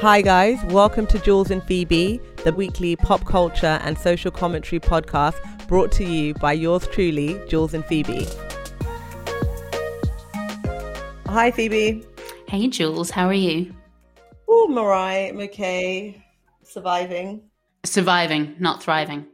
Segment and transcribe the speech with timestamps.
[0.00, 0.58] Hi, guys.
[0.64, 5.36] Welcome to Jules and Phoebe, the weekly pop culture and social commentary podcast
[5.68, 8.26] brought to you by yours truly, Jules and Phoebe.
[11.26, 12.02] Hi, Phoebe.
[12.48, 13.10] Hey, Jules.
[13.10, 13.74] How are you?
[14.48, 15.28] Oh, Mariah.
[15.28, 16.24] I'm okay.
[16.62, 17.42] Surviving.
[17.84, 19.26] Surviving, not thriving.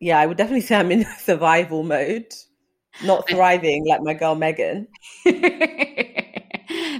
[0.00, 2.32] Yeah, I would definitely say I'm in survival mode,
[3.04, 4.86] not thriving like my girl Meghan.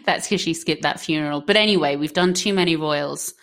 [0.04, 1.40] That's because she skipped that funeral.
[1.40, 3.34] But anyway, we've done too many royals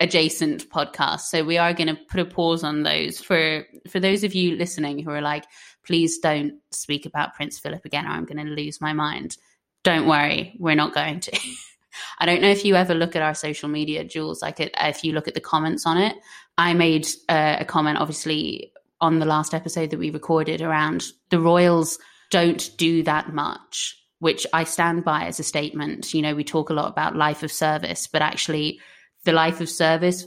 [0.00, 4.22] adjacent podcasts, so we are going to put a pause on those for for those
[4.22, 5.44] of you listening who are like,
[5.84, 9.36] please don't speak about Prince Philip again, or I'm going to lose my mind.
[9.82, 11.38] Don't worry, we're not going to.
[12.20, 14.40] I don't know if you ever look at our social media, Jules.
[14.40, 16.14] Like, if you look at the comments on it,
[16.56, 21.40] I made uh, a comment, obviously, on the last episode that we recorded around the
[21.40, 21.98] royals
[22.30, 26.12] don't do that much which I stand by as a statement.
[26.12, 28.80] You know, we talk a lot about life of service, but actually,
[29.24, 30.26] the life of service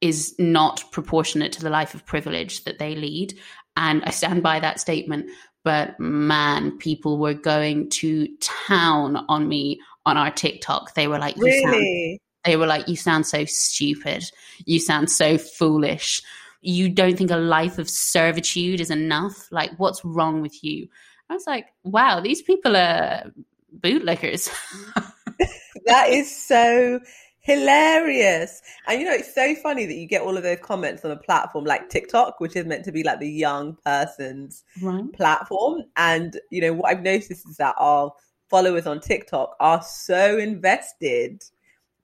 [0.00, 3.34] is not proportionate to the life of privilege that they lead.
[3.76, 5.30] And I stand by that statement.
[5.64, 10.94] But man, people were going to town on me on our TikTok.
[10.94, 12.20] They were like, you really?
[12.44, 14.24] They were like, you sound so stupid.
[14.66, 16.20] You sound so foolish.
[16.60, 19.48] You don't think a life of servitude is enough?
[19.50, 20.88] Like, what's wrong with you?
[21.30, 23.32] I was like, wow, these people are
[23.80, 24.50] bootlickers.
[25.86, 27.00] that is so
[27.40, 28.62] hilarious.
[28.88, 31.16] And you know, it's so funny that you get all of those comments on a
[31.16, 35.10] platform like TikTok, which is meant to be like the young person's right.
[35.12, 35.82] platform.
[35.96, 38.12] And you know, what I've noticed is that our
[38.50, 41.42] followers on TikTok are so invested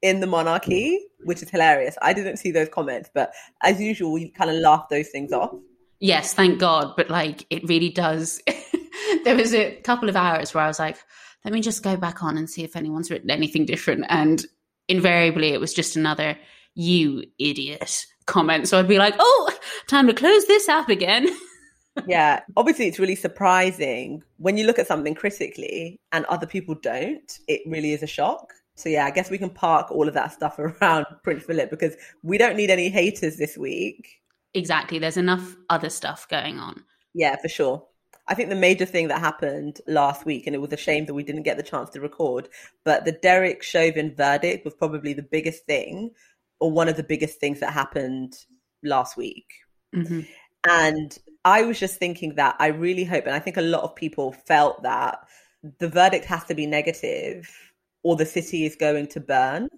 [0.03, 1.97] in the monarchy, which is hilarious.
[2.03, 5.55] I didn't see those comments, but as usual, we kind of laugh those things off.
[6.01, 6.95] Yes, thank God.
[6.97, 8.41] But like, it really does.
[9.25, 10.97] there was a couple of hours where I was like,
[11.45, 14.05] let me just go back on and see if anyone's written anything different.
[14.09, 14.45] And
[14.89, 16.37] invariably, it was just another,
[16.75, 18.69] you idiot comment.
[18.69, 19.51] So I'd be like, oh,
[19.89, 21.29] time to close this app again.
[22.07, 27.39] yeah, obviously, it's really surprising when you look at something critically and other people don't.
[27.49, 28.53] It really is a shock.
[28.77, 31.97] So yeah, I guess we can park all of that stuff around Prince Philip because
[32.23, 34.21] we don't need any haters this week.
[34.55, 34.99] Exactly.
[34.99, 36.85] There's enough other stuff going on.
[37.15, 37.85] Yeah, for sure.
[38.31, 41.15] I think the major thing that happened last week, and it was a shame that
[41.15, 42.49] we didn't get the chance to record,
[42.85, 46.13] but the Derek Chauvin verdict was probably the biggest thing,
[46.61, 48.35] or one of the biggest things that happened
[48.85, 49.47] last week.
[49.95, 50.21] Mm-hmm.
[50.69, 53.97] And I was just thinking that I really hope, and I think a lot of
[53.97, 55.19] people felt that
[55.81, 57.51] the verdict has to be negative,
[58.05, 59.69] or the city is going to burn.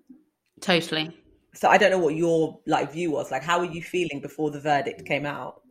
[0.61, 1.17] Totally.
[1.55, 3.31] So I don't know what your like view was.
[3.31, 5.62] Like, how were you feeling before the verdict came out?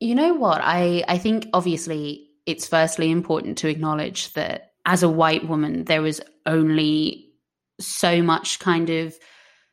[0.00, 0.60] You know what?
[0.62, 6.04] I, I think obviously it's firstly important to acknowledge that as a white woman, there
[6.04, 7.30] is only
[7.80, 9.14] so much kind of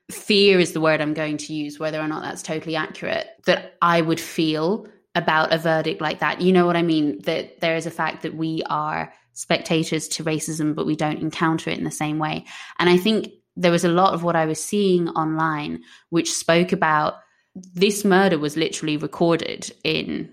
[0.10, 3.74] fear is the word I'm going to use, whether or not that's totally accurate, that
[3.82, 6.42] I would feel about a verdict like that.
[6.42, 7.22] You know what I mean?
[7.24, 11.70] That there is a fact that we are spectators to racism, but we don't encounter
[11.70, 12.46] it in the same way.
[12.80, 16.72] And I think there was a lot of what I was seeing online which spoke
[16.72, 17.16] about
[17.56, 20.32] this murder was literally recorded in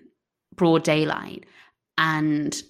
[0.54, 1.46] broad daylight
[1.96, 2.62] and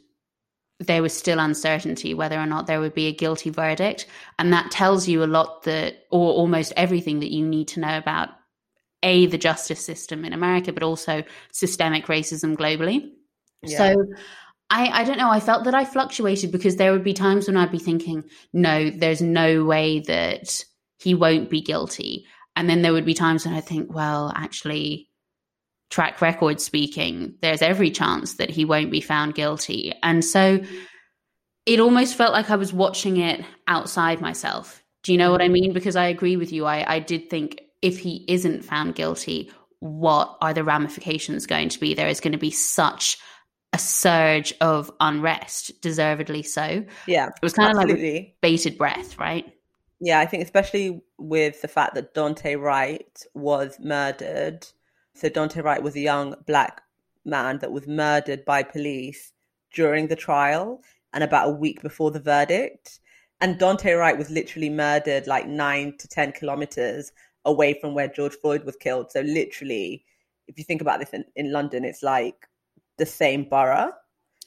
[0.80, 4.06] there was still uncertainty whether or not there would be a guilty verdict
[4.38, 7.98] and that tells you a lot that or almost everything that you need to know
[7.98, 8.28] about
[9.02, 11.22] a the justice system in america but also
[11.52, 13.10] systemic racism globally
[13.62, 13.78] yeah.
[13.78, 14.06] so
[14.70, 15.30] I, I don't know.
[15.30, 18.90] I felt that I fluctuated because there would be times when I'd be thinking, no,
[18.90, 20.62] there's no way that
[20.98, 22.26] he won't be guilty.
[22.58, 25.08] And then there would be times when I think, well, actually,
[25.90, 29.94] track record speaking, there's every chance that he won't be found guilty.
[30.02, 30.58] And so
[31.66, 34.82] it almost felt like I was watching it outside myself.
[35.04, 35.72] Do you know what I mean?
[35.72, 36.64] Because I agree with you.
[36.66, 41.78] I, I did think if he isn't found guilty, what are the ramifications going to
[41.78, 41.94] be?
[41.94, 43.18] There is going to be such
[43.72, 46.84] a surge of unrest, deservedly so.
[47.06, 47.28] Yeah.
[47.28, 48.16] It was kind absolutely.
[48.16, 49.44] of like bated breath, right?
[50.00, 54.66] Yeah, I think especially with the fact that Daunte Wright was murdered.
[55.14, 56.82] So Daunte Wright was a young black
[57.24, 59.32] man that was murdered by police
[59.74, 63.00] during the trial and about a week before the verdict.
[63.40, 67.12] And Daunte Wright was literally murdered like nine to 10 kilometers
[67.44, 69.10] away from where George Floyd was killed.
[69.10, 70.04] So, literally,
[70.48, 72.48] if you think about this in, in London, it's like
[72.96, 73.92] the same borough.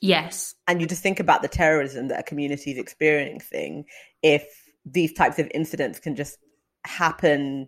[0.02, 0.56] Yes.
[0.68, 3.86] And you just think about the terrorism that a community is experiencing
[4.24, 6.38] if these types of incidents can just
[6.86, 7.68] happen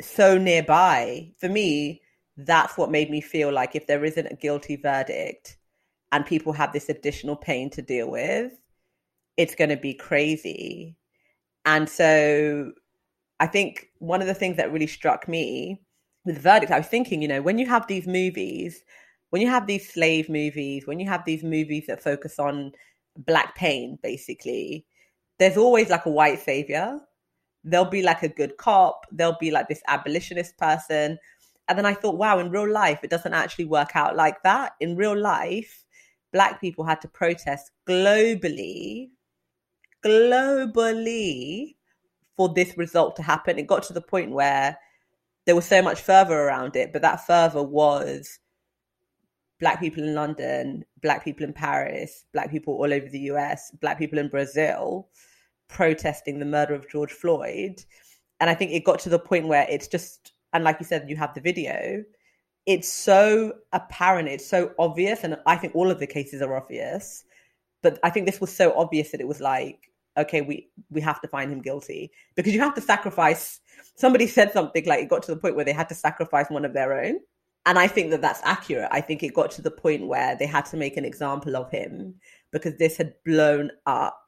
[0.00, 1.32] so nearby.
[1.38, 2.02] For me,
[2.36, 5.56] that's what made me feel like if there isn't a guilty verdict
[6.12, 8.52] and people have this additional pain to deal with,
[9.36, 10.96] it's going to be crazy.
[11.64, 12.72] And so
[13.40, 15.80] I think one of the things that really struck me
[16.24, 18.82] with the verdict, I was thinking, you know, when you have these movies,
[19.30, 22.72] when you have these slave movies, when you have these movies that focus on
[23.16, 24.86] black pain, basically,
[25.38, 27.00] there's always like a white savior.
[27.64, 29.06] There'll be like a good cop.
[29.12, 31.18] There'll be like this abolitionist person.
[31.68, 34.72] And then I thought, wow, in real life, it doesn't actually work out like that.
[34.80, 35.84] In real life,
[36.32, 39.10] black people had to protest globally,
[40.04, 41.76] globally
[42.36, 43.58] for this result to happen.
[43.58, 44.78] It got to the point where
[45.44, 48.38] there was so much fervor around it, but that fervor was
[49.60, 53.98] black people in London, black people in Paris, black people all over the US, black
[53.98, 55.08] people in Brazil
[55.68, 57.82] protesting the murder of George Floyd.
[58.40, 61.08] And I think it got to the point where it's just, and like you said,
[61.08, 62.04] you have the video,
[62.66, 65.24] it's so apparent, it's so obvious.
[65.24, 67.24] And I think all of the cases are obvious.
[67.82, 71.20] But I think this was so obvious that it was like, okay, we, we have
[71.20, 73.60] to find him guilty because you have to sacrifice.
[73.94, 76.64] Somebody said something like it got to the point where they had to sacrifice one
[76.64, 77.20] of their own
[77.68, 78.88] and I think that that's accurate.
[78.90, 81.70] I think it got to the point where they had to make an example of
[81.70, 82.14] him
[82.50, 84.27] because this had blown up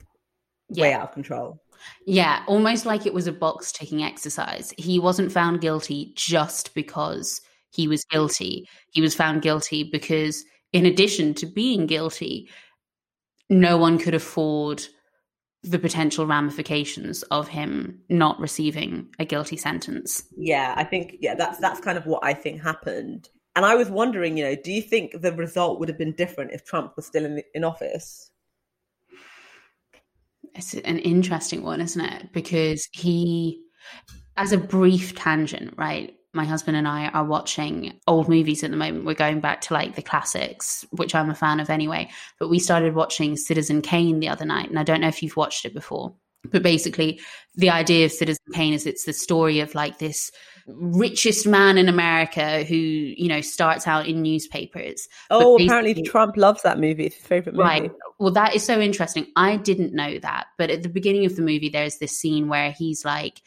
[0.70, 0.82] yeah.
[0.82, 1.60] way out of control.
[2.06, 4.72] Yeah, almost like it was a box ticking exercise.
[4.76, 7.40] He wasn't found guilty just because
[7.70, 8.68] he was guilty.
[8.92, 12.50] He was found guilty because, in addition to being guilty,
[13.48, 14.84] no one could afford
[15.62, 20.24] the potential ramifications of him not receiving a guilty sentence.
[20.36, 23.28] Yeah, I think yeah, that's that's kind of what I think happened.
[23.56, 26.52] And I was wondering, you know, do you think the result would have been different
[26.52, 28.30] if Trump was still in in office?
[30.54, 32.32] It's an interesting one, isn't it?
[32.32, 33.62] Because he
[34.36, 36.14] as a brief tangent, right?
[36.32, 39.04] my husband and I are watching old movies at the moment.
[39.04, 42.08] We're going back to like the classics, which I'm a fan of anyway.
[42.38, 45.36] But we started watching Citizen Kane the other night, and I don't know if you've
[45.36, 46.14] watched it before.
[46.44, 47.20] But basically,
[47.54, 50.30] the idea of Citizen Kane is it's the story of like this
[50.66, 55.08] richest man in America who, you know, starts out in newspapers.
[55.30, 57.06] Oh, apparently Trump loves that movie.
[57.06, 57.68] It's his favorite movie.
[57.68, 57.92] Right.
[58.18, 59.26] Well, that is so interesting.
[59.36, 60.46] I didn't know that.
[60.56, 63.42] But at the beginning of the movie, there's this scene where he's like,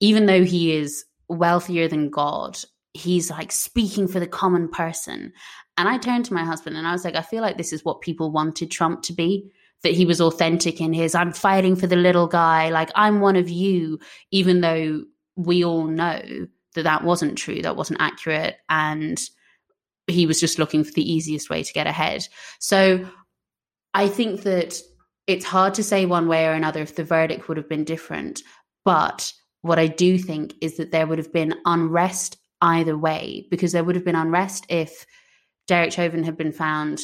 [0.00, 2.58] even though he is wealthier than God.
[2.92, 5.32] He's like speaking for the common person.
[5.76, 7.84] And I turned to my husband and I was like, I feel like this is
[7.84, 9.50] what people wanted Trump to be.
[9.84, 13.36] That he was authentic in his, I'm fighting for the little guy, like I'm one
[13.36, 14.00] of you,
[14.30, 15.04] even though
[15.36, 16.22] we all know
[16.74, 18.56] that that wasn't true, that wasn't accurate.
[18.68, 19.20] And
[20.06, 22.26] he was just looking for the easiest way to get ahead.
[22.58, 23.06] So
[23.92, 24.80] I think that
[25.26, 28.42] it's hard to say one way or another if the verdict would have been different.
[28.84, 33.72] But what I do think is that there would have been unrest either way, because
[33.72, 35.06] there would have been unrest if
[35.68, 37.00] Derek Chauvin had been found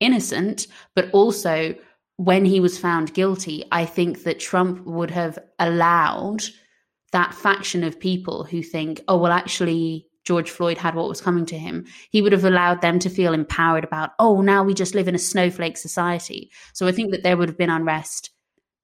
[0.00, 1.74] innocent, but also
[2.16, 6.42] when he was found guilty, I think that Trump would have allowed
[7.12, 11.46] that faction of people who think, oh, well, actually, George Floyd had what was coming
[11.46, 14.94] to him, he would have allowed them to feel empowered about, oh, now we just
[14.94, 16.50] live in a snowflake society.
[16.72, 18.30] So I think that there would have been unrest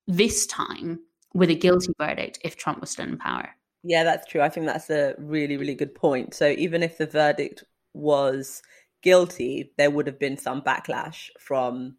[0.06, 1.00] this time
[1.34, 3.49] with a guilty verdict if Trump was still in power.
[3.82, 4.40] Yeah, that's true.
[4.40, 6.34] I think that's a really, really good point.
[6.34, 8.62] So even if the verdict was
[9.02, 11.96] guilty, there would have been some backlash from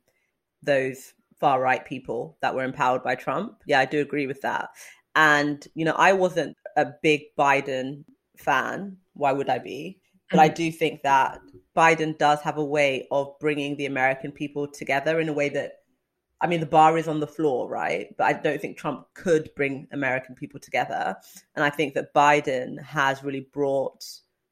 [0.61, 1.13] those
[1.43, 3.63] far right people that were empowered by Trump.
[3.67, 4.69] Yeah, I do agree with that.
[5.13, 8.05] And, you know, I wasn't a big Biden
[8.38, 8.95] fan.
[9.12, 10.00] Why would I be?
[10.31, 10.55] But I mm.
[10.55, 11.41] do think that
[11.75, 15.79] Biden does have a way of bringing the American people together in a way that
[16.39, 18.07] I mean, the bar is on the floor, right?
[18.17, 21.15] But I don't think Trump could bring American people together.
[21.55, 24.05] And I think that Biden has really brought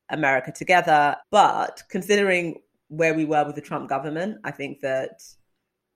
[0.10, 1.16] America together.
[1.32, 5.22] But considering where we were with the Trump government, I think that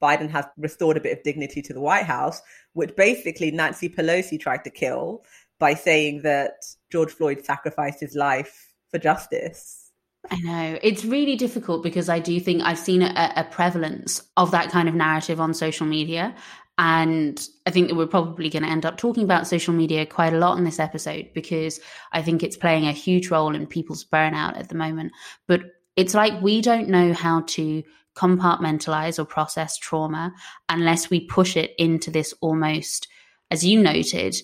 [0.06, 2.42] Biden has restored a bit of dignity to the White House,
[2.74, 5.24] which basically Nancy Pelosi tried to kill
[5.60, 6.54] by saying that
[6.92, 9.92] George Floyd sacrificed his life for justice.
[10.30, 14.52] I know it's really difficult because I do think I've seen a, a, prevalence of
[14.52, 16.36] that kind of narrative on social media.
[16.78, 20.34] And I think that we're probably going to end up talking about social media quite
[20.34, 21.80] a lot in this episode because
[22.12, 25.14] I think it's playing a huge role in people's burnout at the moment.
[25.48, 25.62] But
[25.96, 27.84] it's like we don't know how to
[28.16, 30.34] compartmentalize or process trauma
[30.70, 33.08] unless we push it into this almost,
[33.52, 34.36] as you noted,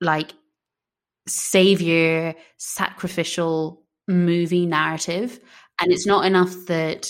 [0.00, 0.32] like
[1.26, 5.38] savior, sacrificial movie narrative.
[5.80, 7.08] And it's not enough that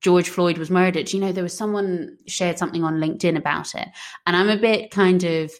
[0.00, 1.12] George Floyd was murdered.
[1.12, 3.88] You know, there was someone shared something on LinkedIn about it.
[4.26, 5.50] And I'm a bit kind of,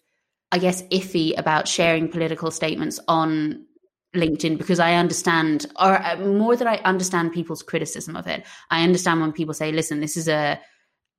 [0.53, 3.67] I guess, iffy about sharing political statements on
[4.15, 8.45] LinkedIn because I understand, or uh, more than I understand people's criticism of it.
[8.71, 10.61] I understand when people say, listen, this is a,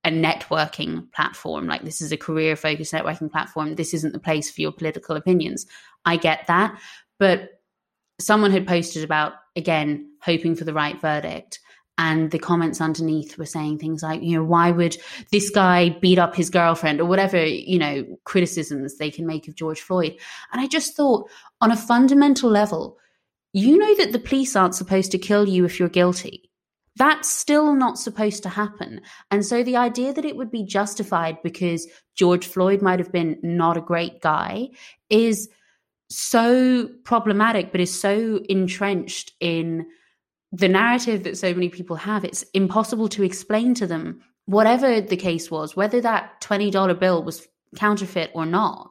[0.04, 3.74] a networking platform, like this is a career focused networking platform.
[3.74, 5.66] This isn't the place for your political opinions.
[6.04, 6.78] I get that.
[7.18, 7.50] But
[8.18, 11.60] someone had posted about, again, hoping for the right verdict.
[11.98, 14.96] And the comments underneath were saying things like, you know, why would
[15.30, 19.54] this guy beat up his girlfriend or whatever, you know, criticisms they can make of
[19.54, 20.16] George Floyd.
[20.50, 21.28] And I just thought,
[21.60, 22.96] on a fundamental level,
[23.52, 26.50] you know that the police aren't supposed to kill you if you're guilty.
[26.96, 29.00] That's still not supposed to happen.
[29.30, 33.38] And so the idea that it would be justified because George Floyd might have been
[33.42, 34.68] not a great guy
[35.08, 35.48] is
[36.08, 39.86] so problematic, but is so entrenched in
[40.52, 42.24] the narrative that so many people have.
[42.24, 47.46] It's impossible to explain to them, whatever the case was, whether that $20 bill was
[47.76, 48.90] counterfeit or not.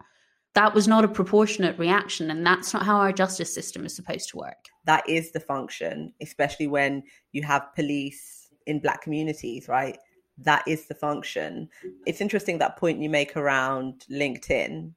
[0.55, 4.29] That was not a proportionate reaction, and that's not how our justice system is supposed
[4.29, 9.95] to work that is the function, especially when you have police in black communities, right?
[10.39, 11.69] That is the function.
[12.07, 14.91] It's interesting that point you make around LinkedIn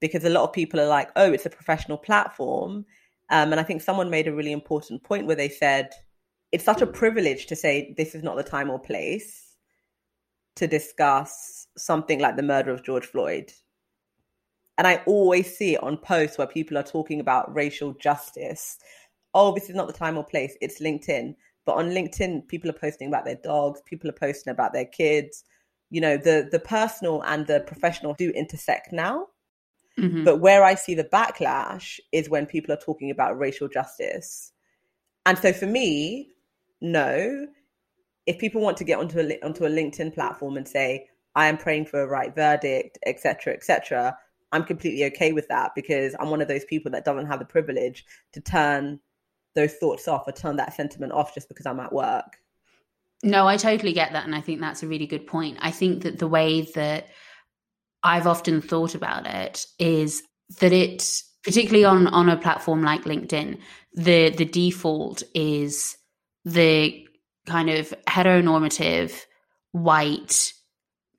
[0.00, 2.86] because a lot of people are like, oh, it's a professional platform.
[3.30, 5.90] Um, and I think someone made a really important point where they said,
[6.52, 9.56] it's such a privilege to say this is not the time or place
[10.54, 13.52] to discuss something like the murder of George Floyd.
[14.78, 18.78] And I always see it on posts where people are talking about racial justice
[19.36, 20.56] oh, this is not the time or place.
[20.62, 21.36] It's LinkedIn.
[21.66, 25.44] But on LinkedIn, people are posting about their dogs, people are posting about their kids.
[25.90, 29.26] You know, the the personal and the professional do intersect now.
[29.98, 30.24] Mm-hmm.
[30.24, 34.52] But where I see the backlash is when people are talking about racial justice.
[35.24, 36.32] And so for me,
[36.80, 37.46] no,
[38.26, 41.56] if people want to get onto a onto a LinkedIn platform and say I am
[41.56, 44.16] praying for a right verdict, etc., etc.,
[44.52, 47.44] I'm completely okay with that because I'm one of those people that doesn't have the
[47.44, 49.00] privilege to turn
[49.54, 52.38] those thoughts off or turn that sentiment off just because I'm at work.
[53.22, 54.24] No, I totally get that.
[54.24, 55.58] And I think that's a really good point.
[55.60, 57.08] I think that the way that
[58.06, 60.22] I've often thought about it is
[60.60, 63.58] that it, particularly on, on a platform like LinkedIn,
[63.94, 65.96] the, the default is
[66.44, 67.06] the
[67.46, 69.12] kind of heteronormative,
[69.72, 70.52] white,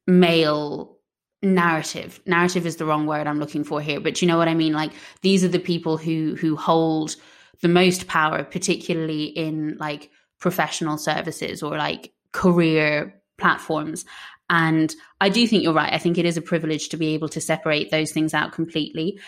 [0.06, 0.98] male
[1.44, 2.20] narrative.
[2.26, 4.74] Narrative is the wrong word I'm looking for here, but you know what I mean?
[4.74, 7.16] Like these are the people who, who hold
[7.62, 14.06] the most power, particularly in like professional services or like career platforms.
[14.50, 15.94] And I do think you're right.
[15.94, 19.20] I think it is a privilege to be able to separate those things out completely.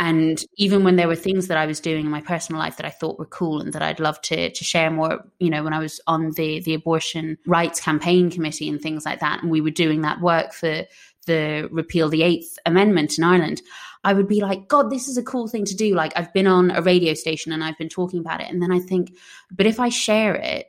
[0.00, 2.86] And even when there were things that I was doing in my personal life that
[2.86, 5.72] I thought were cool and that I'd love to to share more, you know, when
[5.72, 9.60] I was on the the abortion rights campaign committee and things like that, and we
[9.60, 10.84] were doing that work for
[11.26, 13.60] the repeal the Eighth Amendment in Ireland,
[14.04, 15.94] I would be like, God, this is a cool thing to do.
[15.94, 18.50] Like, I've been on a radio station and I've been talking about it.
[18.50, 19.12] And then I think,
[19.50, 20.66] but if I share it,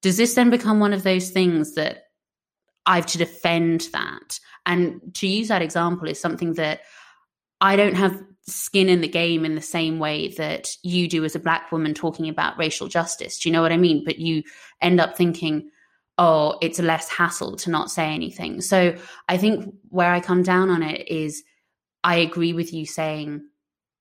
[0.00, 2.06] does this then become one of those things that
[2.86, 4.38] I've to defend that?
[4.66, 6.80] And to use that example is something that
[7.60, 11.36] I don't have skin in the game in the same way that you do as
[11.36, 13.38] a black woman talking about racial justice.
[13.38, 14.04] Do you know what I mean?
[14.04, 14.42] But you
[14.80, 15.70] end up thinking,
[16.18, 18.60] oh, it's less hassle to not say anything.
[18.60, 18.96] So
[19.28, 21.42] I think where I come down on it is
[22.04, 23.42] I agree with you saying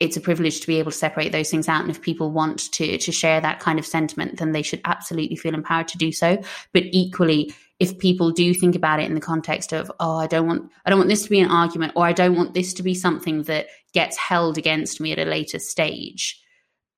[0.01, 1.81] it's a privilege to be able to separate those things out.
[1.81, 5.35] And if people want to to share that kind of sentiment, then they should absolutely
[5.35, 6.41] feel empowered to do so.
[6.73, 10.47] But equally, if people do think about it in the context of, oh, I don't
[10.47, 12.83] want I don't want this to be an argument, or I don't want this to
[12.83, 16.41] be something that gets held against me at a later stage,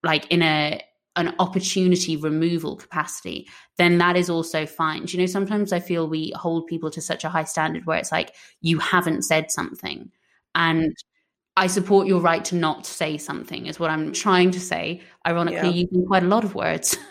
[0.02, 0.82] like in a
[1.16, 5.06] an opportunity removal capacity, then that is also fine.
[5.06, 8.00] Do you know, sometimes I feel we hold people to such a high standard where
[8.00, 10.10] it's like, you haven't said something.
[10.56, 10.96] And
[11.56, 15.02] I support your right to not say something, is what I'm trying to say.
[15.28, 15.86] Ironically, yeah.
[15.86, 16.98] using quite a lot of words.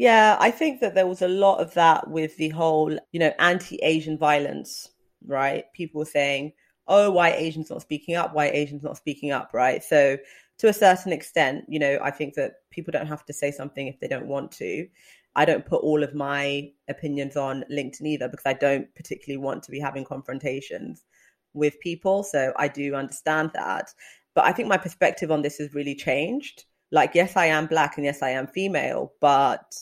[0.00, 3.32] Yeah, I think that there was a lot of that with the whole, you know,
[3.40, 4.86] anti Asian violence,
[5.26, 5.64] right?
[5.74, 6.52] People saying,
[6.86, 8.32] oh, why Asians not speaking up?
[8.32, 9.82] Why Asians not speaking up, right?
[9.82, 10.16] So,
[10.58, 13.88] to a certain extent, you know, I think that people don't have to say something
[13.88, 14.86] if they don't want to.
[15.34, 19.64] I don't put all of my opinions on LinkedIn either because I don't particularly want
[19.64, 21.06] to be having confrontations
[21.54, 22.22] with people.
[22.22, 23.92] So I do understand that.
[24.34, 26.64] But I think my perspective on this has really changed.
[26.90, 29.12] Like, yes, I am black and yes, I am female.
[29.20, 29.74] But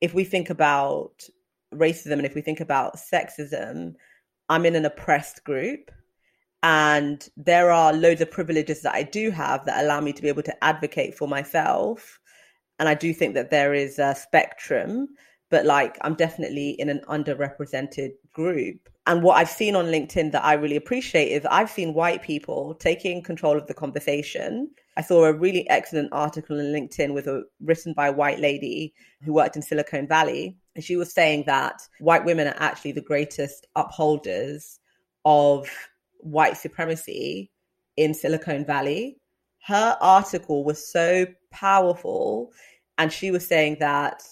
[0.00, 1.24] if we think about
[1.74, 3.94] racism and if we think about sexism,
[4.48, 5.90] I'm in an oppressed group.
[6.62, 10.28] And there are loads of privileges that I do have that allow me to be
[10.28, 12.18] able to advocate for myself.
[12.78, 15.08] And I do think that there is a spectrum,
[15.50, 20.44] but like I'm definitely in an underrepresented group and what I've seen on LinkedIn that
[20.44, 24.70] I really appreciate is I've seen white people taking control of the conversation.
[24.96, 28.94] I saw a really excellent article on LinkedIn with a written by a white lady
[29.22, 30.56] who worked in Silicon Valley.
[30.74, 34.80] And she was saying that white women are actually the greatest upholders
[35.26, 35.68] of
[36.20, 37.50] white supremacy
[37.96, 39.18] in Silicon Valley.
[39.66, 42.52] her article was so powerful.
[42.98, 44.22] And she was saying that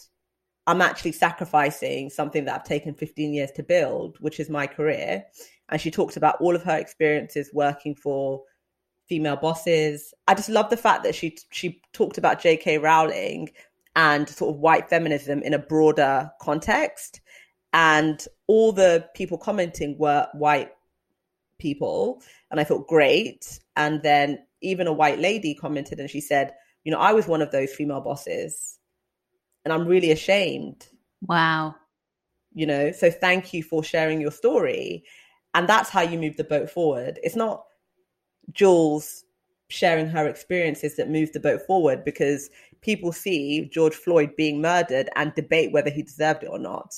[0.66, 5.24] I'm actually sacrificing something that I've taken 15 years to build, which is my career.
[5.68, 8.42] And she talked about all of her experiences working for
[9.08, 10.14] female bosses.
[10.28, 12.78] I just love the fact that she she talked about J.K.
[12.78, 13.50] Rowling
[13.96, 17.20] and sort of white feminism in a broader context.
[17.72, 20.72] And all the people commenting were white
[21.58, 22.22] people.
[22.50, 23.58] And I felt great.
[23.76, 26.52] And then even a white lady commented and she said,
[26.84, 28.78] you know, I was one of those female bosses
[29.64, 30.86] and I'm really ashamed.
[31.22, 31.74] Wow.
[32.54, 35.04] You know, so thank you for sharing your story.
[35.54, 37.18] And that's how you move the boat forward.
[37.22, 37.64] It's not
[38.52, 39.24] Jules
[39.68, 42.50] sharing her experiences that move the boat forward because
[42.82, 46.94] people see George Floyd being murdered and debate whether he deserved it or not.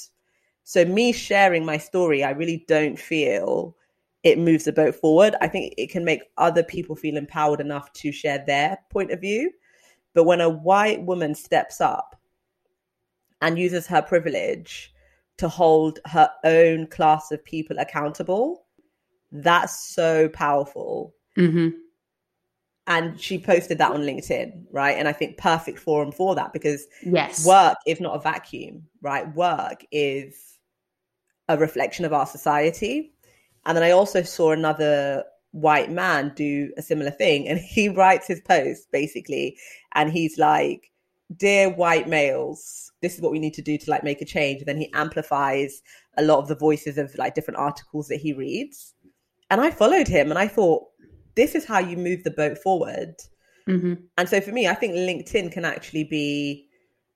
[0.64, 3.76] So, me sharing my story, I really don't feel
[4.22, 5.36] it moves the boat forward.
[5.40, 9.20] I think it can make other people feel empowered enough to share their point of
[9.20, 9.52] view.
[10.14, 12.16] But when a white woman steps up
[13.40, 14.92] and uses her privilege
[15.38, 18.66] to hold her own class of people accountable,
[19.32, 21.14] that's so powerful.
[21.36, 21.70] Mm-hmm.
[22.86, 24.96] And she posted that on LinkedIn, right?
[24.98, 29.34] And I think perfect forum for that because yes, work is not a vacuum, right?
[29.34, 30.58] Work is
[31.48, 33.14] a reflection of our society.
[33.66, 37.48] And then I also saw another white man do a similar thing.
[37.48, 39.56] And he writes his post basically,
[39.94, 40.90] and he's like,
[41.36, 44.60] Dear white males, this is what we need to do to like make a change.
[44.60, 45.80] And then he amplifies
[46.16, 48.94] a lot of the voices of like different articles that he reads.
[49.50, 50.84] And I followed him and I thought,
[51.34, 53.14] this is how you move the boat forward.
[53.68, 53.94] Mm-hmm.
[54.18, 56.66] And so for me, I think LinkedIn can actually be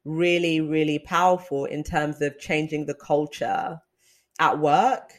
[0.05, 3.79] really, really powerful in terms of changing the culture
[4.41, 5.13] at work.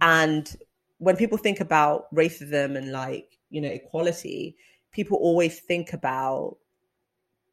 [0.00, 0.54] And
[0.98, 4.56] when people think about racism and like, you know, equality,
[4.92, 6.56] people always think about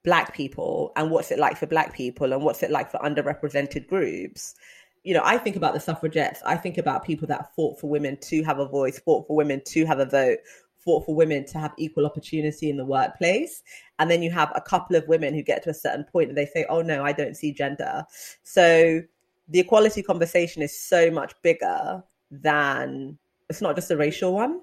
[0.03, 3.87] black people and what's it like for black people and what's it like for underrepresented
[3.87, 4.55] groups
[5.03, 6.41] you know i think about the suffragettes.
[6.45, 9.61] I think about people that fought for women to have a voice fought for women
[9.65, 10.39] to have a vote
[10.83, 13.61] fought for women to have equal opportunity in the workplace.
[13.99, 16.37] And then you have a couple of women who get to a certain point and
[16.37, 18.03] they say oh no i don't see gender.
[18.43, 19.01] So
[19.47, 23.17] the equality conversation is so much bigger than
[23.49, 24.61] it's not just a racial one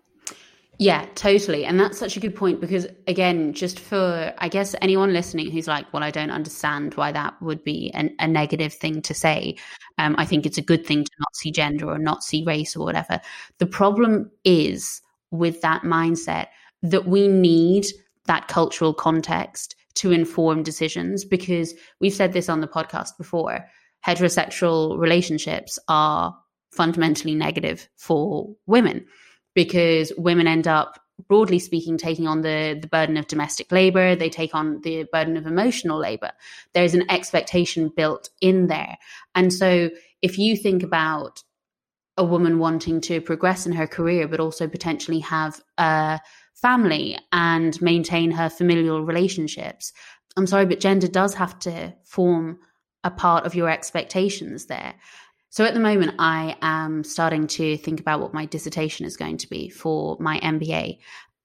[0.78, 1.64] yeah, totally.
[1.64, 5.66] And that's such a good point because, again, just for, I guess, anyone listening who's
[5.66, 9.56] like, well, I don't understand why that would be an, a negative thing to say.
[9.98, 12.76] Um, I think it's a good thing to not see gender or not see race
[12.76, 13.20] or whatever.
[13.58, 16.46] The problem is with that mindset
[16.82, 17.86] that we need
[18.26, 23.66] that cultural context to inform decisions because we've said this on the podcast before
[24.06, 26.36] heterosexual relationships are
[26.70, 29.04] fundamentally negative for women
[29.54, 34.14] because women end up broadly speaking taking on the the burden of domestic labor.
[34.14, 36.30] They take on the burden of emotional labor.
[36.74, 38.98] There's an expectation built in there.
[39.34, 39.90] And so
[40.22, 41.42] if you think about
[42.18, 46.20] a woman wanting to progress in her career but also potentially have a
[46.54, 49.92] family and maintain her familial relationships
[50.36, 52.58] i'm sorry but gender does have to form
[53.04, 54.94] a part of your expectations there
[55.50, 59.38] so at the moment, I am starting to think about what my dissertation is going
[59.38, 60.98] to be for my MBA.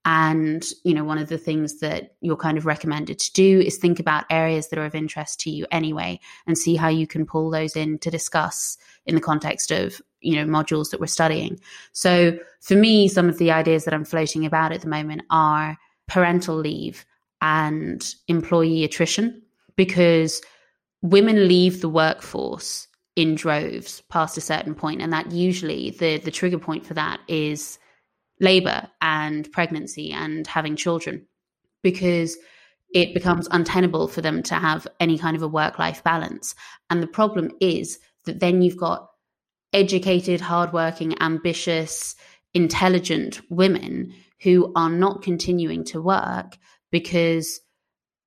[0.05, 3.77] And, you know, one of the things that you're kind of recommended to do is
[3.77, 7.25] think about areas that are of interest to you anyway and see how you can
[7.25, 11.57] pull those in to discuss in the context of, you know, modules that we're studying.
[11.93, 15.77] So for me, some of the ideas that I'm floating about at the moment are
[16.07, 17.05] parental leave
[17.41, 19.41] and employee attrition
[19.77, 20.41] because
[21.01, 26.31] women leave the workforce in droves past a certain point and that usually the the
[26.31, 27.77] trigger point for that is
[28.39, 31.25] labor and pregnancy and having children
[31.83, 32.37] because
[32.93, 36.55] it becomes untenable for them to have any kind of a work life balance
[36.89, 39.09] and the problem is that then you've got
[39.73, 42.15] educated hardworking ambitious
[42.53, 46.57] intelligent women who are not continuing to work
[46.91, 47.59] because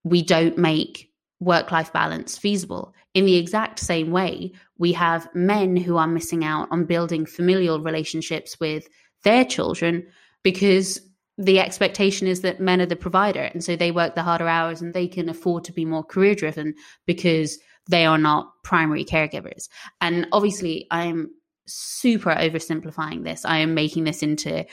[0.04, 2.94] we don't make work life balance feasible.
[3.16, 7.80] In the exact same way, we have men who are missing out on building familial
[7.80, 8.86] relationships with
[9.24, 10.06] their children
[10.42, 11.00] because
[11.38, 13.40] the expectation is that men are the provider.
[13.40, 16.34] And so they work the harder hours and they can afford to be more career
[16.34, 16.74] driven
[17.06, 19.70] because they are not primary caregivers.
[20.02, 21.30] And obviously, I'm
[21.66, 23.46] super oversimplifying this.
[23.46, 24.66] I am making this into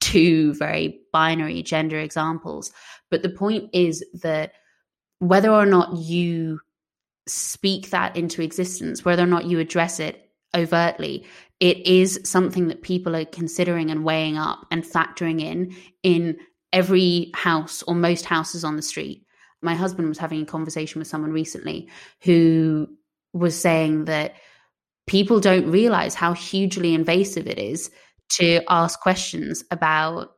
[0.00, 2.72] two very binary gender examples.
[3.10, 4.52] But the point is that
[5.18, 6.60] whether or not you
[7.30, 11.24] speak that into existence, whether or not you address it overtly,
[11.60, 16.38] it is something that people are considering and weighing up and factoring in in
[16.72, 19.24] every house or most houses on the street.
[19.62, 21.88] My husband was having a conversation with someone recently
[22.22, 22.88] who
[23.32, 24.34] was saying that
[25.06, 27.90] people don't realize how hugely invasive it is
[28.30, 30.32] to ask questions about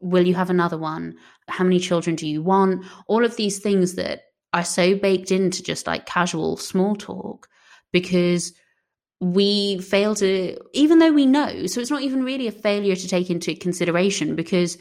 [0.00, 1.14] will you have another one?
[1.48, 2.84] How many children do you want?
[3.06, 4.22] All of these things that
[4.54, 7.48] are so baked into just like casual small talk
[7.92, 8.52] because
[9.20, 13.08] we fail to, even though we know, so it's not even really a failure to
[13.08, 14.78] take into consideration because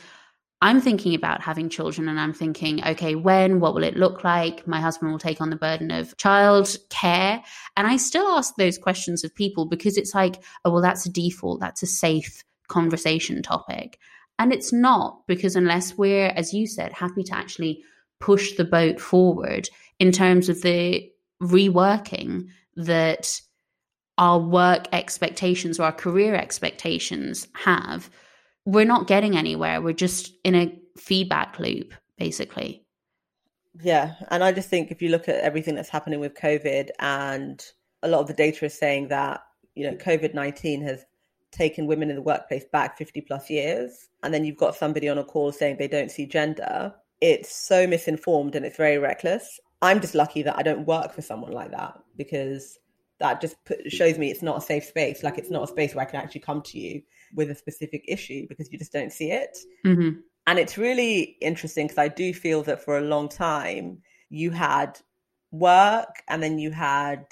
[0.62, 4.67] I'm thinking about having children and I'm thinking, okay, when, what will it look like?
[4.67, 7.43] My husband will take on the burden of child care.
[7.75, 11.12] And I still ask those questions of people because it's like, oh, well, that's a
[11.12, 13.97] default, that's a safe conversation topic.
[14.38, 17.83] And it's not because unless we're, as you said, happy to actually
[18.23, 23.41] push the boat forward in terms of the reworking that
[24.17, 28.09] our work expectations or our career expectations have
[28.65, 29.81] we're not getting anywhere.
[29.81, 32.86] We're just in a feedback loop, basically.
[33.81, 34.13] Yeah.
[34.29, 37.62] And I just think if you look at everything that's happening with COVID, and
[38.03, 39.41] a lot of the data is saying that,
[39.75, 41.05] you know, COVID 19 has
[41.51, 44.07] taken women in the workplace back 50 plus years.
[44.23, 46.93] And then you've got somebody on a call saying they don't see gender.
[47.23, 49.57] It's so misinformed and it's very reckless.
[49.81, 52.79] I'm just lucky that I don't work for someone like that because
[53.19, 55.23] that just put, shows me it's not a safe space.
[55.23, 57.01] Like it's not a space where I can actually come to you
[57.33, 59.57] with a specific issue because you just don't see it.
[59.86, 60.19] Mm-hmm.
[60.47, 64.99] And it's really interesting because I do feel that for a long time you had
[65.51, 67.23] work and then you had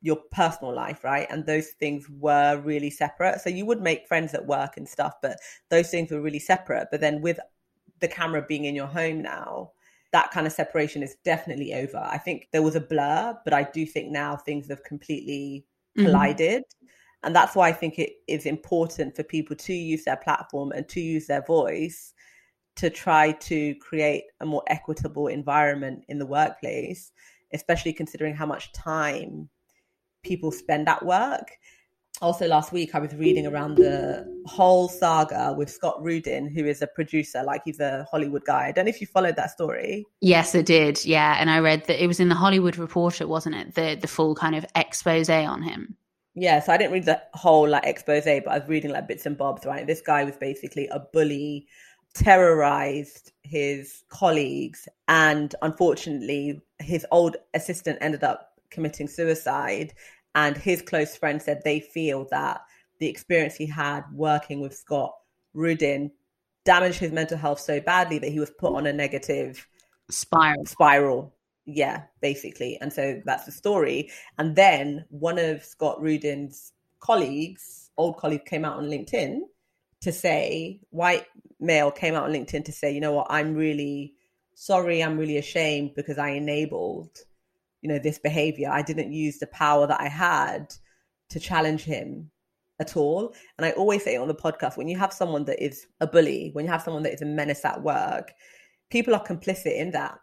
[0.00, 1.26] your personal life, right?
[1.30, 3.42] And those things were really separate.
[3.42, 5.36] So you would make friends at work and stuff, but
[5.68, 6.88] those things were really separate.
[6.90, 7.38] But then with
[8.04, 9.70] the camera being in your home now,
[10.12, 11.96] that kind of separation is definitely over.
[11.96, 15.64] I think there was a blur, but I do think now things have completely
[15.96, 16.06] mm-hmm.
[16.06, 16.62] collided.
[16.62, 16.86] Mm-hmm.
[17.24, 20.86] And that's why I think it is important for people to use their platform and
[20.90, 22.12] to use their voice
[22.76, 27.10] to try to create a more equitable environment in the workplace,
[27.54, 29.48] especially considering how much time
[30.22, 31.56] people spend at work.
[32.22, 36.80] Also, last week I was reading around the whole saga with Scott Rudin, who is
[36.80, 38.68] a producer, like he's a Hollywood guy.
[38.68, 40.06] I don't know if you followed that story.
[40.20, 41.04] Yes, it did.
[41.04, 43.74] Yeah, and I read that it was in the Hollywood Reporter, wasn't it?
[43.74, 45.96] The the full kind of expose on him
[46.34, 49.26] yeah, so I didn't read the whole like expose, but I was reading like bits
[49.26, 49.86] and bobs, right?
[49.86, 51.68] This guy was basically a bully,
[52.14, 59.94] terrorized his colleagues, and unfortunately, his old assistant ended up committing suicide.
[60.34, 62.60] And his close friend said they feel that
[62.98, 65.14] the experience he had working with Scott
[65.52, 66.10] Rudin
[66.64, 69.66] damaged his mental health so badly that he was put on a negative
[70.10, 70.64] spiral.
[70.66, 71.34] Spiral
[71.66, 72.78] yeah, basically.
[72.80, 74.10] And so that's the story.
[74.38, 79.40] And then one of Scott Rudin's colleagues, old colleague, came out on LinkedIn
[80.02, 81.26] to say, white
[81.60, 84.14] male came out on LinkedIn to say, you know what, I'm really
[84.54, 87.18] sorry, I'm really ashamed because I enabled,
[87.84, 88.70] you know, this behavior.
[88.72, 90.74] I didn't use the power that I had
[91.30, 92.30] to challenge him
[92.80, 93.34] at all.
[93.56, 96.06] And I always say it on the podcast, when you have someone that is a
[96.06, 98.32] bully, when you have someone that is a menace at work,
[98.90, 100.18] people are complicit in that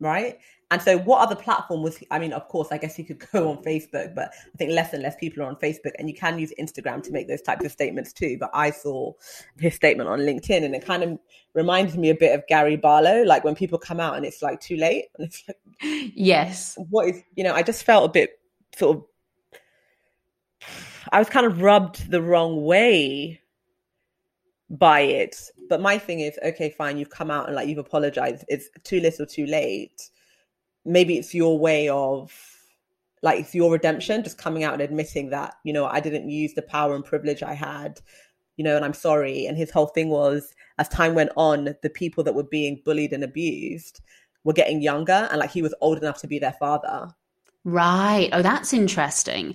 [0.00, 0.38] right?
[0.70, 1.96] And so, what other platform was?
[1.96, 4.72] He, I mean, of course, I guess you could go on Facebook, but I think
[4.72, 7.40] less and less people are on Facebook, and you can use Instagram to make those
[7.40, 8.36] types of statements too.
[8.38, 9.12] But I saw
[9.58, 11.18] his statement on LinkedIn, and it kind of
[11.54, 14.60] reminded me a bit of Gary Barlow, like when people come out and it's like
[14.60, 15.56] too late, and it's like,
[16.14, 17.22] yes, what is?
[17.34, 18.38] You know, I just felt a bit
[18.76, 19.04] sort of.
[21.10, 23.40] I was kind of rubbed the wrong way
[24.70, 25.50] by it.
[25.68, 28.44] But my thing is, okay, fine, you've come out and like you've apologized.
[28.48, 30.10] It's too little, too late.
[30.84, 32.32] Maybe it's your way of
[33.22, 36.54] like it's your redemption, just coming out and admitting that, you know, I didn't use
[36.54, 38.00] the power and privilege I had,
[38.56, 39.46] you know, and I'm sorry.
[39.46, 43.12] And his whole thing was as time went on, the people that were being bullied
[43.12, 44.00] and abused
[44.44, 47.08] were getting younger and like he was old enough to be their father.
[47.64, 48.28] Right.
[48.32, 49.54] Oh, that's interesting.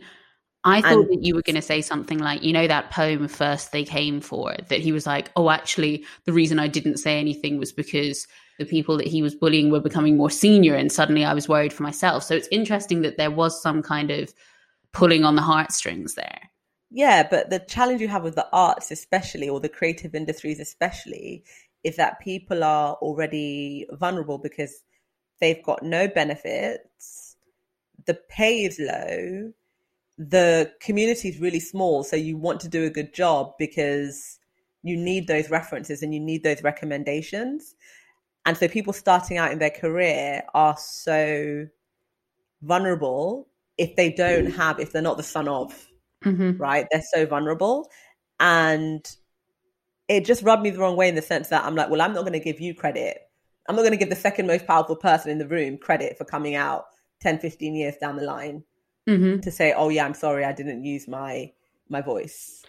[0.66, 3.28] I thought and, that you were going to say something like, you know, that poem
[3.28, 7.20] first they came for, that he was like, oh, actually, the reason I didn't say
[7.20, 8.28] anything was because
[8.60, 11.74] the people that he was bullying were becoming more senior, and suddenly I was worried
[11.74, 12.24] for myself.
[12.24, 14.34] So it's interesting that there was some kind of
[14.92, 16.40] pulling on the heartstrings there.
[16.92, 21.44] Yeah, but the challenge you have with the arts, especially, or the creative industries, especially,
[21.84, 24.84] is that people are already vulnerable because
[25.42, 27.36] they've got no benefits,
[28.06, 29.52] the pay is low
[30.18, 34.40] the community is really small, so you want to do a good job because
[34.84, 37.76] you need those references and you need those recommendations.
[38.46, 41.68] And so people starting out in their career are so
[42.62, 45.88] vulnerable if they don't have, if they're not the son of,
[46.24, 46.58] mm-hmm.
[46.58, 46.88] right?
[46.92, 47.90] They're so vulnerable.
[48.40, 49.08] And
[50.08, 52.14] it just rubbed me the wrong way in the sense that I'm like, well, I'm
[52.14, 53.18] not going to give you credit.
[53.68, 56.26] I'm not going to give the second most powerful person in the room credit for
[56.26, 56.86] coming out
[57.22, 58.64] 10, 15 years down the line
[59.08, 59.40] mm-hmm.
[59.40, 61.52] to say, oh, yeah, I'm sorry, I didn't use my
[61.90, 62.64] my voice.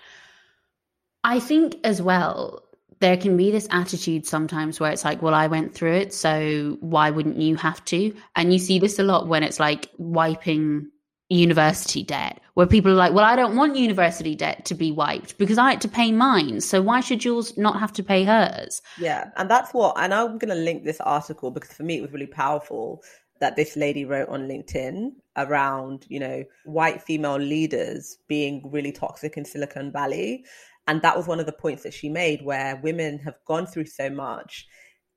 [1.23, 2.63] I think as well,
[3.05, 6.79] there can be this attitude sometimes where it's like, well, I went through it, so
[6.81, 8.15] why wouldn't you have to?
[8.35, 10.91] And you see this a lot when it's like wiping
[11.29, 15.37] university debt, where people are like, well, I don't want university debt to be wiped
[15.37, 16.63] because I had to pay mine.
[16.63, 18.81] So why should yours not have to pay hers?
[18.99, 19.29] Yeah.
[19.37, 22.13] And that's what, and I'm going to link this article because for me it was
[22.13, 23.03] really powerful
[23.41, 29.37] that this lady wrote on LinkedIn around, you know, white female leaders being really toxic
[29.37, 30.47] in Silicon Valley.
[30.87, 33.87] And that was one of the points that she made where women have gone through
[33.87, 34.67] so much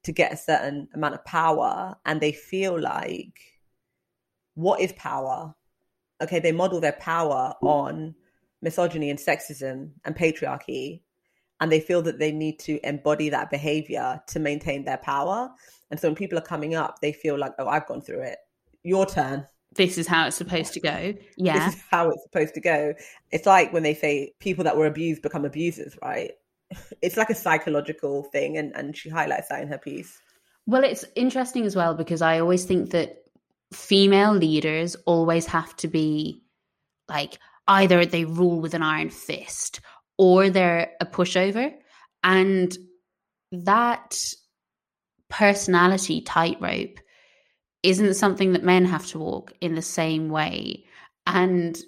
[0.03, 3.38] to get a certain amount of power and they feel like,
[4.56, 5.53] what is power?
[6.21, 8.15] Okay, they model their power on
[8.62, 11.01] misogyny and sexism and patriarchy.
[11.60, 15.49] And they feel that they need to embody that behavior to maintain their power.
[15.89, 18.38] And so when people are coming up, they feel like, oh, I've gone through it.
[18.84, 19.45] Your turn
[19.77, 21.13] this is how it's supposed to go.
[21.37, 21.67] Yeah.
[21.67, 22.93] This is how it's supposed to go.
[23.31, 26.31] It's like when they say people that were abused become abusers, right?
[27.01, 28.57] It's like a psychological thing.
[28.57, 30.19] And, and she highlights that in her piece.
[30.65, 33.23] Well, it's interesting as well because I always think that
[33.71, 36.43] female leaders always have to be
[37.07, 39.79] like either they rule with an iron fist
[40.17, 41.73] or they're a pushover.
[42.21, 42.77] And
[43.51, 44.17] that
[45.29, 46.99] personality tightrope
[47.88, 50.84] isn't something that men have to walk in the same way.
[51.26, 51.82] And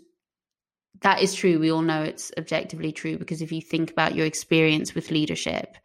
[1.02, 1.60] that is true.
[1.60, 5.76] We all know it's objectively true because if you think about your experience with leadership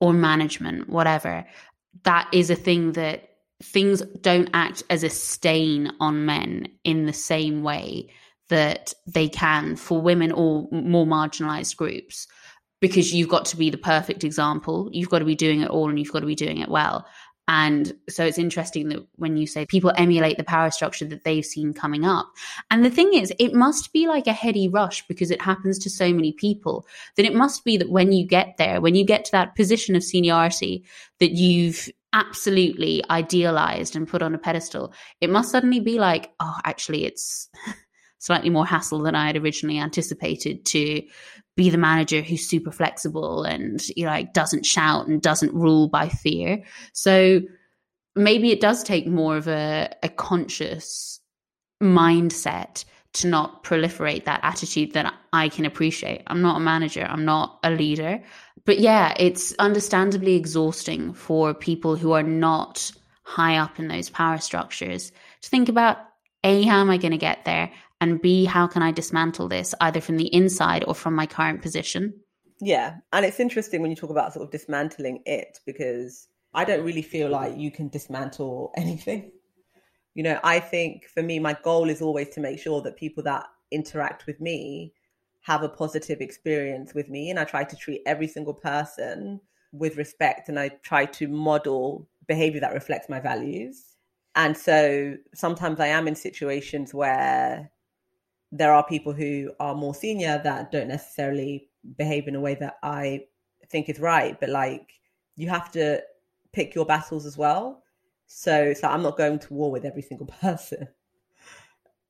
[0.00, 1.44] or management, whatever,
[2.04, 3.28] that is a thing that
[3.62, 8.08] things don't act as a stain on men in the same way
[8.48, 12.26] that they can for women or more marginalized groups
[12.80, 14.88] because you've got to be the perfect example.
[14.92, 17.06] You've got to be doing it all and you've got to be doing it well.
[17.48, 21.44] And so it's interesting that when you say people emulate the power structure that they've
[21.44, 22.30] seen coming up.
[22.70, 25.90] And the thing is, it must be like a heady rush because it happens to
[25.90, 29.24] so many people that it must be that when you get there, when you get
[29.24, 30.84] to that position of seniority
[31.18, 36.56] that you've absolutely idealized and put on a pedestal, it must suddenly be like, oh,
[36.64, 37.48] actually, it's
[38.18, 41.02] slightly more hassle than I had originally anticipated to
[41.56, 45.88] be the manager who's super flexible and you know like doesn't shout and doesn't rule
[45.88, 46.62] by fear
[46.92, 47.40] so
[48.14, 51.20] maybe it does take more of a, a conscious
[51.82, 52.84] mindset
[53.14, 56.22] to not proliferate that attitude that I can appreciate.
[56.26, 58.22] I'm not a manager, I'm not a leader.
[58.64, 62.92] But yeah, it's understandably exhausting for people who are not
[63.24, 65.12] high up in those power structures
[65.42, 65.98] to think about
[66.44, 67.70] A, how am I going to get there?
[68.02, 71.62] And B, how can I dismantle this either from the inside or from my current
[71.62, 72.12] position?
[72.60, 72.96] Yeah.
[73.12, 77.02] And it's interesting when you talk about sort of dismantling it because I don't really
[77.02, 79.30] feel like you can dismantle anything.
[80.14, 83.22] You know, I think for me, my goal is always to make sure that people
[83.22, 84.94] that interact with me
[85.42, 87.30] have a positive experience with me.
[87.30, 92.08] And I try to treat every single person with respect and I try to model
[92.26, 93.94] behavior that reflects my values.
[94.34, 97.70] And so sometimes I am in situations where
[98.52, 102.76] there are people who are more senior that don't necessarily behave in a way that
[102.82, 103.24] I
[103.70, 104.38] think is right.
[104.38, 105.00] But like,
[105.36, 106.02] you have to
[106.52, 107.82] pick your battles as well.
[108.26, 110.86] So it's like I'm not going to war with every single person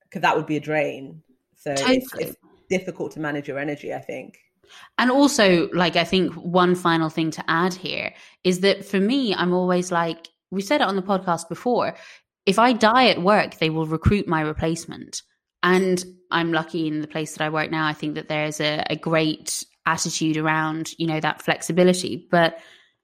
[0.04, 1.22] because that would be a drain.
[1.56, 1.96] So totally.
[1.98, 2.36] it's, it's
[2.68, 4.38] difficult to manage your energy, I think.
[4.98, 9.34] And also, like, I think one final thing to add here is that for me,
[9.34, 11.94] I'm always like, we said it on the podcast before
[12.46, 15.22] if I die at work, they will recruit my replacement.
[15.62, 17.86] And I'm lucky in the place that I work now.
[17.86, 22.26] I think that there's a, a great attitude around, you know, that flexibility.
[22.30, 22.58] But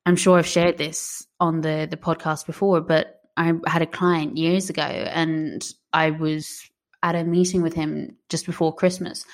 [0.07, 4.37] I'm sure I've shared this on the the podcast before, but I had a client
[4.37, 6.69] years ago and I was
[7.03, 9.25] at a meeting with him just before Christmas.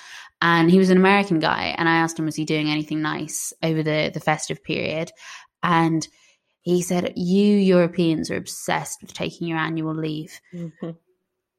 [0.41, 1.73] And he was an American guy.
[1.77, 5.11] And I asked him, was he doing anything nice over the, the festive period?
[5.63, 6.07] And
[6.61, 10.39] he said, You Europeans are obsessed with taking your annual leave.
[10.53, 10.91] Mm-hmm.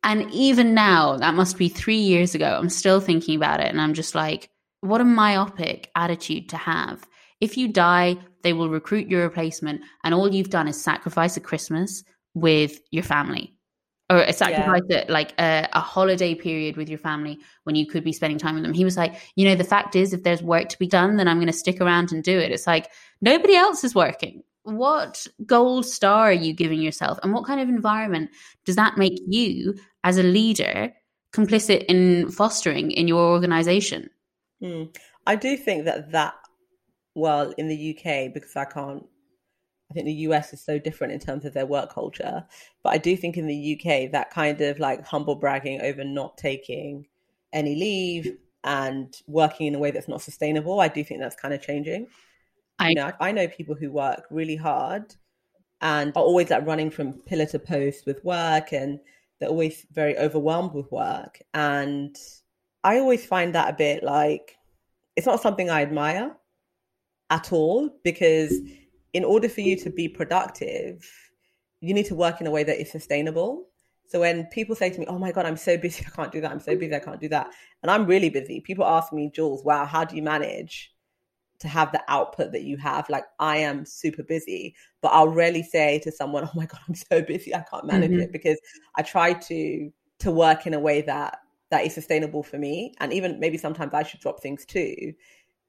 [0.07, 3.67] And even now, that must be three years ago, I'm still thinking about it.
[3.67, 4.49] And I'm just like,
[4.81, 7.05] what a myopic attitude to have.
[7.41, 9.83] If you die, they will recruit your replacement.
[10.05, 13.57] And all you've done is sacrifice a Christmas with your family
[14.09, 14.99] or a sacrifice yeah.
[14.99, 18.55] it like a, a, holiday period with your family when you could be spending time
[18.55, 18.73] with them.
[18.73, 21.27] He was like, you know, the fact is, if there's work to be done, then
[21.27, 22.53] I'm going to stick around and do it.
[22.53, 27.45] It's like nobody else is working what gold star are you giving yourself and what
[27.45, 28.31] kind of environment
[28.65, 29.75] does that make you
[30.05, 30.93] as a leader
[31.33, 34.09] complicit in fostering in your organization
[34.63, 34.89] mm.
[35.27, 36.35] i do think that that
[37.17, 39.05] well, in the UK, because I can't,
[39.91, 42.45] I think the US is so different in terms of their work culture.
[42.83, 46.37] But I do think in the UK, that kind of like humble bragging over not
[46.37, 47.07] taking
[47.55, 51.55] any leave and working in a way that's not sustainable, I do think that's kind
[51.55, 52.09] of changing.
[52.79, 55.15] I, you know, I know people who work really hard
[55.81, 59.01] and are always like running from pillar to post with work and
[59.39, 61.41] they're always very overwhelmed with work.
[61.55, 62.17] And
[62.85, 64.57] I always find that a bit like
[65.17, 66.37] it's not something I admire
[67.31, 68.55] at all because
[69.13, 71.09] in order for you to be productive,
[71.81, 73.67] you need to work in a way that is sustainable.
[74.09, 76.41] So when people say to me, "Oh my god, I'm so busy, I can't do
[76.41, 76.51] that.
[76.53, 77.49] I'm so busy, I can't do that,"
[77.83, 80.95] and I'm really busy, people ask me, "Jules, wow, how do you manage
[81.61, 85.63] to have the output that you have?" Like I am super busy, but I'll rarely
[85.63, 88.21] say to someone, "Oh my god, I'm so busy, I can't manage mm-hmm.
[88.21, 88.59] it," because
[88.97, 91.39] I try to to work in a way that
[91.71, 95.13] that is sustainable for me, and even maybe sometimes I should drop things too,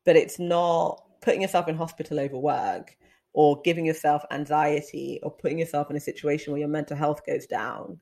[0.05, 2.95] but it's not putting yourself in hospital over work
[3.33, 7.45] or giving yourself anxiety or putting yourself in a situation where your mental health goes
[7.45, 7.99] down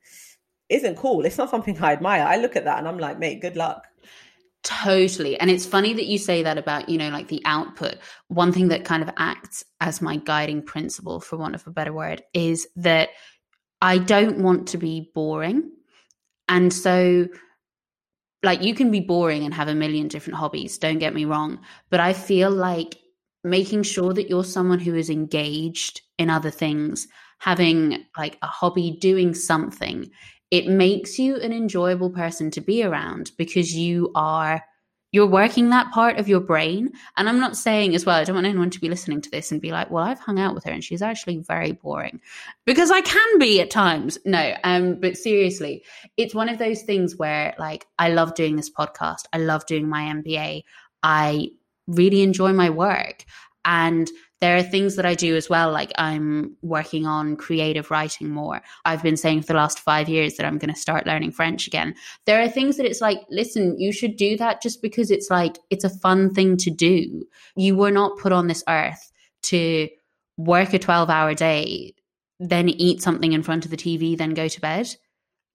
[0.68, 1.24] isn't cool.
[1.24, 2.22] It's not something I admire.
[2.22, 3.86] I look at that and I'm like, mate, good luck.
[4.66, 5.38] Totally.
[5.38, 7.98] And it's funny that you say that about, you know, like the output.
[8.26, 11.92] One thing that kind of acts as my guiding principle, for want of a better
[11.92, 13.10] word, is that
[13.80, 15.70] I don't want to be boring.
[16.48, 17.28] And so,
[18.42, 21.60] like, you can be boring and have a million different hobbies, don't get me wrong.
[21.88, 22.96] But I feel like
[23.44, 27.06] making sure that you're someone who is engaged in other things,
[27.38, 30.10] having like a hobby, doing something,
[30.50, 34.62] it makes you an enjoyable person to be around because you are
[35.12, 36.92] you're working that part of your brain.
[37.16, 39.50] And I'm not saying as well, I don't want anyone to be listening to this
[39.50, 42.20] and be like, well, I've hung out with her and she's actually very boring
[42.66, 44.18] because I can be at times.
[44.26, 45.84] No, um, but seriously,
[46.18, 49.22] it's one of those things where like I love doing this podcast.
[49.32, 50.64] I love doing my MBA.
[51.02, 51.48] I
[51.86, 53.24] really enjoy my work.
[53.64, 58.30] And there are things that I do as well, like I'm working on creative writing
[58.30, 58.60] more.
[58.84, 61.66] I've been saying for the last five years that I'm going to start learning French
[61.66, 61.94] again.
[62.26, 65.58] There are things that it's like, listen, you should do that just because it's like,
[65.70, 67.24] it's a fun thing to do.
[67.56, 69.10] You were not put on this earth
[69.44, 69.88] to
[70.36, 71.94] work a 12 hour day,
[72.38, 74.94] then eat something in front of the TV, then go to bed.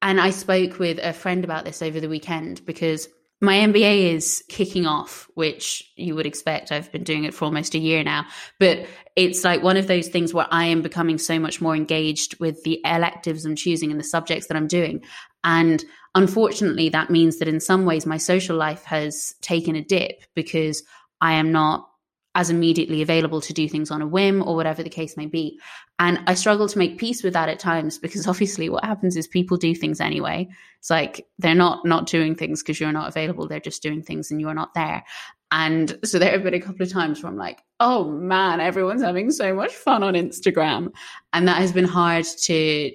[0.01, 3.07] And I spoke with a friend about this over the weekend because
[3.41, 6.71] my MBA is kicking off, which you would expect.
[6.71, 8.27] I've been doing it for almost a year now,
[8.59, 12.39] but it's like one of those things where I am becoming so much more engaged
[12.39, 15.03] with the electives I'm choosing and the subjects that I'm doing.
[15.43, 20.21] And unfortunately, that means that in some ways my social life has taken a dip
[20.35, 20.83] because
[21.19, 21.87] I am not
[22.35, 25.59] as immediately available to do things on a whim or whatever the case may be.
[26.01, 29.27] And I struggle to make peace with that at times because obviously what happens is
[29.27, 30.49] people do things anyway.
[30.79, 34.31] It's like they're not not doing things because you're not available, they're just doing things
[34.31, 35.03] and you're not there.
[35.51, 39.03] And so there have been a couple of times where I'm like, oh man, everyone's
[39.03, 40.91] having so much fun on Instagram.
[41.33, 42.91] And that has been hard to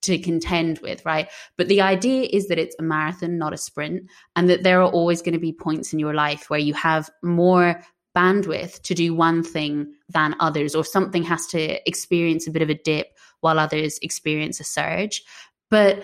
[0.00, 1.28] to contend with, right?
[1.58, 4.90] But the idea is that it's a marathon, not a sprint, and that there are
[4.90, 7.82] always going to be points in your life where you have more
[8.18, 12.70] bandwidth to do one thing than others, or something has to experience a bit of
[12.70, 13.06] a dip
[13.40, 15.22] while others experience a surge.
[15.70, 16.02] But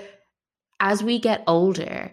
[0.78, 2.12] as we get older,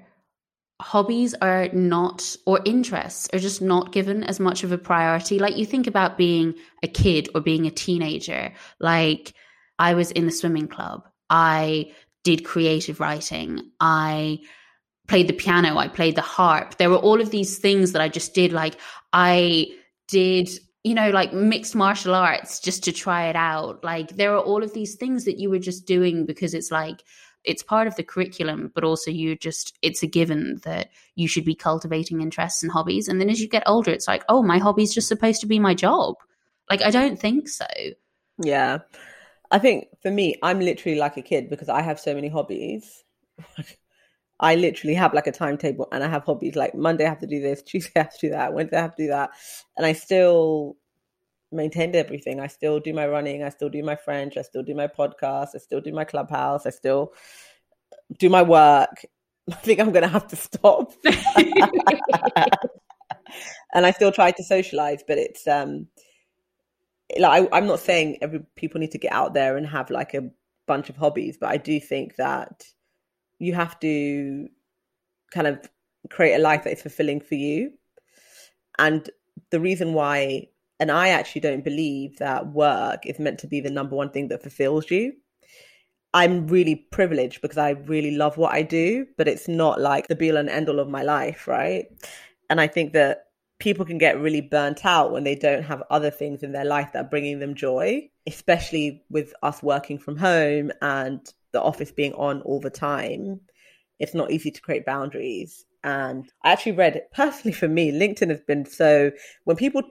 [0.82, 5.38] hobbies are not, or interests are just not given as much of a priority.
[5.38, 9.34] Like you think about being a kid or being a teenager, like
[9.78, 11.92] I was in the swimming club, I
[12.24, 14.40] did creative writing, I
[15.08, 16.78] played the piano, I played the harp.
[16.78, 18.54] There were all of these things that I just did.
[18.54, 18.76] Like
[19.12, 19.68] I
[20.12, 20.50] did
[20.84, 23.84] you know like mixed martial arts just to try it out.
[23.84, 27.04] Like there are all of these things that you were just doing because it's like
[27.44, 31.46] it's part of the curriculum but also you just it's a given that you should
[31.46, 33.08] be cultivating interests and hobbies.
[33.08, 35.60] And then as you get older it's like oh my hobby's just supposed to be
[35.60, 36.16] my job.
[36.70, 37.68] Like i don't think so.
[38.38, 38.80] Yeah.
[39.50, 43.04] I think for me i'm literally like a kid because i have so many hobbies
[44.42, 47.28] I literally have like a timetable and I have hobbies like Monday I have to
[47.28, 49.30] do this, Tuesday I have to do that, Wednesday I have to do that.
[49.78, 50.76] And I still
[51.52, 52.40] maintained everything.
[52.40, 55.50] I still do my running, I still do my French, I still do my podcast,
[55.56, 57.14] I still do my clubhouse, I still
[58.18, 59.06] do my work.
[59.52, 60.94] I think I'm gonna have to stop.
[63.74, 65.88] and I still try to socialize, but it's um
[67.20, 70.14] like I, I'm not saying every people need to get out there and have like
[70.14, 70.30] a
[70.68, 72.64] bunch of hobbies, but I do think that
[73.42, 74.48] you have to
[75.32, 75.60] kind of
[76.10, 77.72] create a life that is fulfilling for you.
[78.78, 79.10] And
[79.50, 83.72] the reason why, and I actually don't believe that work is meant to be the
[83.72, 85.14] number one thing that fulfills you.
[86.14, 90.16] I'm really privileged because I really love what I do, but it's not like the
[90.16, 91.86] be all and end all of my life, right?
[92.50, 93.26] And I think that
[93.60, 96.92] people can get really burnt out when they don't have other things in their life
[96.94, 102.14] that are bringing them joy, especially with us working from home and the office being
[102.14, 103.42] on all the time.
[104.00, 105.66] It's not easy to create boundaries.
[105.84, 109.12] And I actually read personally for me, LinkedIn has been so
[109.46, 109.84] when people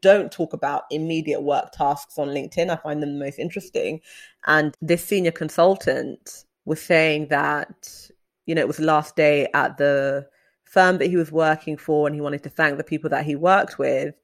[0.00, 4.00] don't talk about immediate work tasks on LinkedIn, I find them the most interesting.
[4.46, 8.10] And this senior consultant was saying that,
[8.46, 10.26] you know, it was last day at the
[10.64, 13.34] firm that he was working for and he wanted to thank the people that he
[13.34, 14.14] worked with.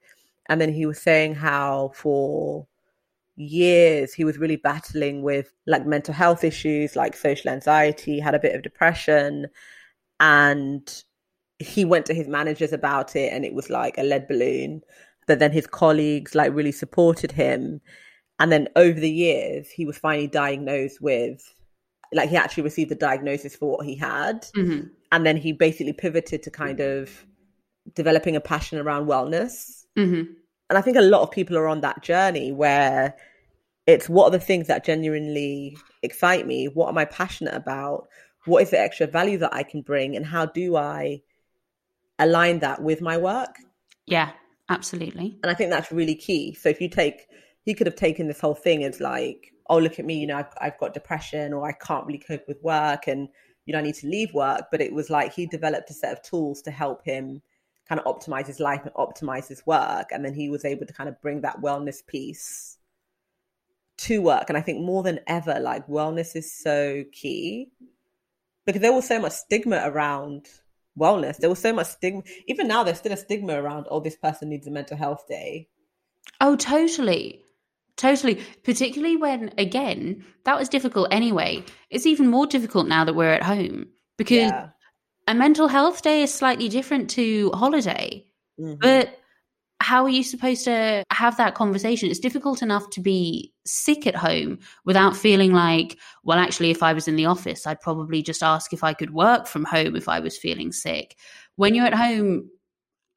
[0.47, 2.66] And then he was saying how for
[3.37, 8.41] years he was really battling with like mental health issues like social anxiety, had a
[8.41, 9.47] bit of depression.
[10.20, 11.03] And
[11.59, 14.82] he went to his managers about it and it was like a lead balloon.
[15.26, 17.80] But then his colleagues like really supported him.
[18.39, 21.43] And then over the years, he was finally diagnosed with
[22.12, 24.47] like he actually received the diagnosis for what he had.
[24.57, 27.24] Mm-hmm and then he basically pivoted to kind of
[27.95, 29.85] developing a passion around wellness.
[29.97, 30.32] Mm-hmm.
[30.70, 33.14] And I think a lot of people are on that journey where
[33.86, 36.66] it's what are the things that genuinely excite me?
[36.66, 38.08] What am I passionate about?
[38.46, 40.16] What is the extra value that I can bring?
[40.16, 41.22] And how do I
[42.18, 43.56] align that with my work?
[44.06, 44.30] Yeah,
[44.68, 45.38] absolutely.
[45.42, 46.54] And I think that's really key.
[46.54, 47.26] So if you take,
[47.62, 50.36] he could have taken this whole thing as like, oh, look at me, you know,
[50.36, 53.06] I've, I've got depression or I can't really cope with work.
[53.06, 53.28] And
[53.66, 54.66] you know, I need to leave work.
[54.70, 57.42] But it was like he developed a set of tools to help him
[57.89, 60.09] kind of optimize his life and optimize his work.
[60.11, 62.78] And then he was able to kind of bring that wellness piece
[63.99, 64.49] to work.
[64.49, 67.68] And I think more than ever, like wellness is so key
[68.64, 70.49] because there was so much stigma around
[70.99, 71.37] wellness.
[71.39, 72.22] There was so much stigma.
[72.47, 75.68] Even now, there's still a stigma around, oh, this person needs a mental health day.
[76.41, 77.43] Oh, totally.
[77.97, 78.41] Totally.
[78.64, 81.62] Particularly when, again, that was difficult anyway.
[81.91, 84.68] It's even more difficult now that we're at home because yeah.
[85.26, 88.24] A mental health day is slightly different to holiday.
[88.60, 88.76] Mm-hmm.
[88.80, 89.18] But
[89.80, 92.10] how are you supposed to have that conversation?
[92.10, 96.92] It's difficult enough to be sick at home without feeling like, well, actually, if I
[96.92, 100.08] was in the office, I'd probably just ask if I could work from home if
[100.08, 101.18] I was feeling sick.
[101.56, 102.48] When you're at home,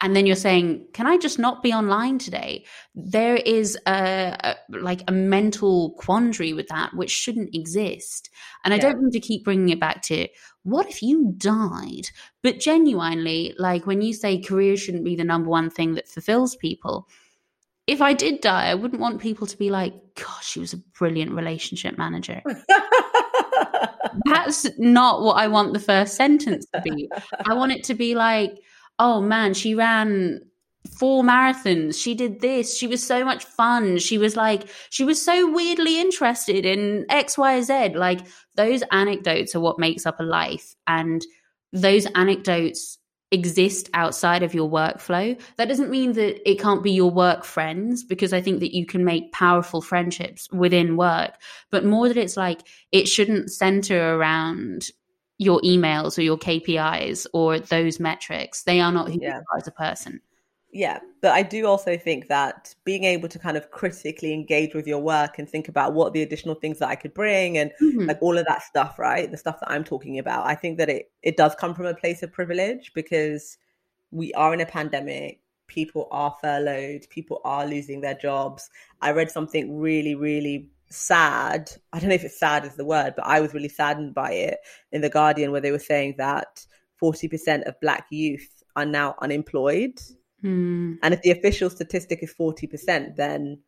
[0.02, 2.66] and then you're saying can i just not be online today?
[2.96, 8.30] There is a, a, like a mental quandary with that which shouldn't exist.
[8.64, 10.28] And i don't mean to keep bringing it back to
[10.64, 12.10] what if you died?
[12.44, 16.56] But genuinely like when you say career shouldn't be the number one thing that fulfills
[16.56, 17.08] people
[17.88, 20.78] if i did die i wouldn't want people to be like gosh she was a
[20.98, 22.42] brilliant relationship manager.
[24.26, 27.10] That's not what i want the first sentence to be.
[27.46, 28.60] I want it to be like
[29.00, 30.42] oh man, she ran
[30.98, 32.02] four marathons.
[32.02, 32.78] She did this.
[32.78, 33.98] She was so much fun.
[33.98, 37.90] She was like, she was so weirdly interested in X, Y, Z.
[37.96, 38.22] Like
[38.56, 40.76] those anecdotes are what makes up a life.
[40.88, 41.26] And
[41.74, 42.98] those anecdotes
[43.30, 45.38] exist outside of your workflow.
[45.58, 48.86] That doesn't mean that it can't be your work friends, because I think that you
[48.86, 51.34] can make powerful friendships within work,
[51.70, 52.62] but more that it's like,
[52.94, 54.88] it shouldn't center around
[55.38, 58.64] your emails or your KPIs or those metrics.
[58.64, 59.38] They are not who yeah.
[59.38, 60.22] you are as a person.
[60.74, 64.86] Yeah, but I do also think that being able to kind of critically engage with
[64.86, 68.06] your work and think about what the additional things that I could bring and mm-hmm.
[68.08, 69.32] like all of that stuff, right?
[69.32, 71.96] The stuff that I'm talking about, I think that it it does come from a
[71.96, 73.58] place of privilege because
[74.12, 75.40] we are in a pandemic.
[75.68, 77.08] People are furloughed.
[77.10, 78.70] People are losing their jobs.
[79.02, 81.72] I read something really, really sad.
[81.94, 84.32] I don't know if it's sad is the word, but I was really saddened by
[84.32, 84.60] it
[84.92, 86.66] in The Guardian, where they were saying that
[87.02, 90.00] 40% of Black youth are now unemployed.
[90.44, 90.98] Mm.
[91.02, 93.60] And if the official statistic is 40%, then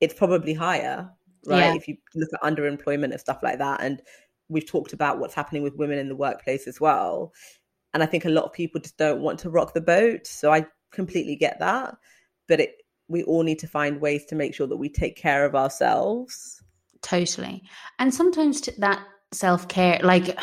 [0.00, 1.10] it's probably higher,
[1.46, 1.58] right?
[1.58, 1.74] Yeah.
[1.74, 3.82] If you look at underemployment and stuff like that.
[3.82, 4.02] And
[4.48, 7.32] we've talked about what's happening with women in the workplace as well.
[7.94, 10.26] And I think a lot of people just don't want to rock the boat.
[10.26, 11.96] So I completely get that.
[12.46, 12.74] But it,
[13.08, 16.62] we all need to find ways to make sure that we take care of ourselves.
[17.02, 17.62] Totally.
[17.98, 20.38] And sometimes that self care, like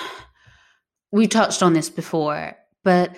[1.11, 3.15] we touched on this before, but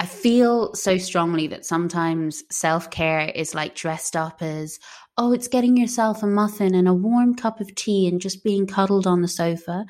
[0.00, 4.78] I feel so strongly that sometimes self care is like dressed up as,
[5.18, 8.66] oh, it's getting yourself a muffin and a warm cup of tea and just being
[8.66, 9.84] cuddled on the sofa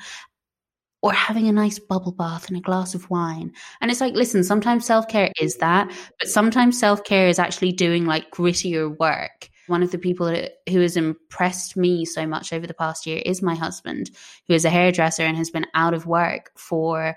[1.01, 3.51] or having a nice bubble bath and a glass of wine.
[3.79, 7.71] And it's like, listen, sometimes self care is that, but sometimes self care is actually
[7.71, 9.49] doing like grittier work.
[9.67, 10.27] One of the people
[10.69, 14.11] who has impressed me so much over the past year is my husband,
[14.47, 17.15] who is a hairdresser and has been out of work for,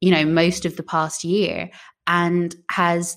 [0.00, 1.70] you know, most of the past year
[2.06, 3.16] and has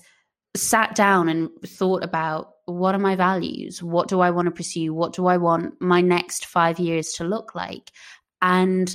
[0.54, 3.82] sat down and thought about what are my values?
[3.82, 4.92] What do I want to pursue?
[4.92, 7.92] What do I want my next five years to look like?
[8.42, 8.94] And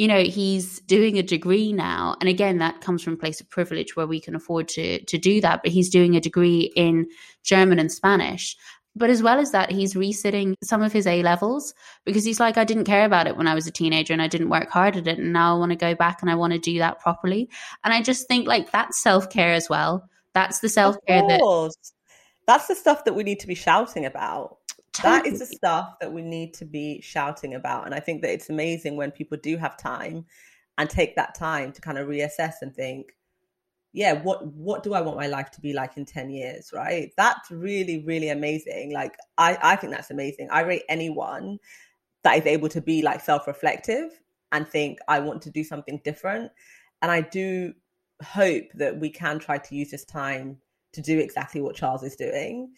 [0.00, 2.16] you know he's doing a degree now.
[2.20, 5.18] And again that comes from a place of privilege where we can afford to to
[5.18, 7.06] do that but he's doing a degree in
[7.44, 8.56] german and spanish.
[8.96, 11.74] But as well as that he's resitting some of his a levels
[12.06, 14.26] because he's like i didn't care about it when i was a teenager and i
[14.26, 16.54] didn't work hard at it and now i want to go back and i want
[16.54, 17.50] to do that properly.
[17.84, 20.08] And i just think like that's self-care as well.
[20.32, 21.74] That's the self-care that
[22.46, 24.56] that's the stuff that we need to be shouting about
[25.02, 27.86] that is the stuff that we need to be shouting about.
[27.86, 30.26] And I think that it's amazing when people do have time
[30.78, 33.14] and take that time to kind of reassess and think,
[33.92, 36.70] yeah, what what do I want my life to be like in 10 years?
[36.72, 37.12] Right.
[37.16, 38.92] That's really, really amazing.
[38.92, 40.48] Like I, I think that's amazing.
[40.50, 41.58] I rate anyone
[42.22, 44.20] that is able to be like self-reflective
[44.52, 46.52] and think, I want to do something different.
[47.02, 47.72] And I do
[48.22, 50.58] hope that we can try to use this time
[50.92, 52.72] to do exactly what Charles is doing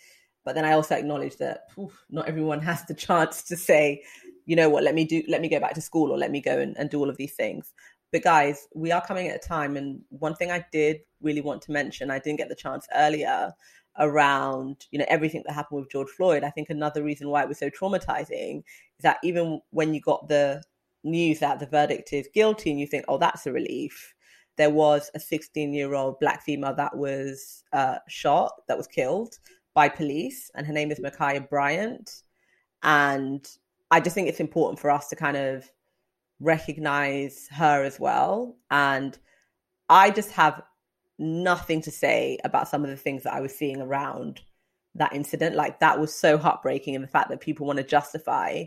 [0.44, 4.02] but then I also acknowledge that oof, not everyone has the chance to say,
[4.46, 6.40] you know what, let me do, let me go back to school or let me
[6.40, 7.72] go and, and do all of these things.
[8.10, 11.62] But guys, we are coming at a time, and one thing I did really want
[11.62, 13.52] to mention, I didn't get the chance earlier
[13.98, 16.44] around you know everything that happened with George Floyd.
[16.44, 20.28] I think another reason why it was so traumatizing is that even when you got
[20.28, 20.62] the
[21.04, 24.14] news that the verdict is guilty, and you think, oh, that's a relief.
[24.56, 29.38] There was a 16 year old black female that was uh, shot, that was killed
[29.74, 32.22] by police, and her name is Ma'Khia Bryant.
[32.82, 33.46] And
[33.90, 35.70] I just think it's important for us to kind of
[36.40, 38.56] recognize her as well.
[38.70, 39.16] And
[39.88, 40.62] I just have
[41.18, 44.40] nothing to say about some of the things that I was seeing around
[44.94, 45.56] that incident.
[45.56, 48.64] Like that was so heartbreaking, and the fact that people want to justify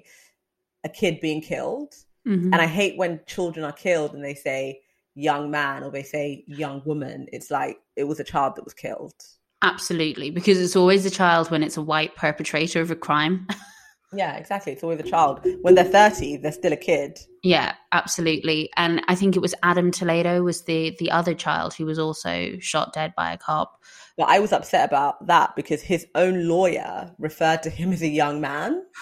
[0.84, 1.93] a kid being killed.
[2.28, 2.53] Mm-hmm.
[2.53, 4.82] And I hate when children are killed and they say
[5.14, 7.28] young man or they say young woman.
[7.32, 9.14] It's like it was a child that was killed.
[9.62, 13.47] Absolutely, because it's always a child when it's a white perpetrator of a crime.
[14.14, 14.74] yeah, exactly.
[14.74, 15.45] It's always a child.
[15.62, 17.20] When they're 30, they're still a kid.
[17.43, 18.70] Yeah, absolutely.
[18.76, 22.53] And I think it was Adam Toledo was the the other child who was also
[22.60, 23.82] shot dead by a cop.
[24.18, 28.08] Well, I was upset about that because his own lawyer referred to him as a
[28.08, 28.84] young man.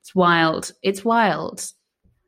[0.00, 0.70] It's wild.
[0.84, 1.68] It's wild.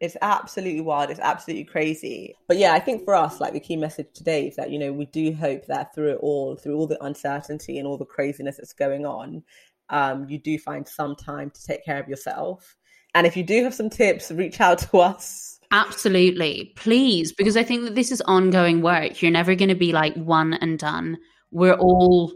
[0.00, 1.10] It's absolutely wild.
[1.10, 2.36] It's absolutely crazy.
[2.46, 4.92] But yeah, I think for us, like the key message today is that, you know,
[4.92, 8.58] we do hope that through it all, through all the uncertainty and all the craziness
[8.58, 9.42] that's going on,
[9.90, 12.76] um, you do find some time to take care of yourself.
[13.14, 15.58] And if you do have some tips, reach out to us.
[15.72, 16.72] Absolutely.
[16.76, 19.20] Please, because I think that this is ongoing work.
[19.20, 21.18] You're never going to be like one and done.
[21.50, 22.32] We're all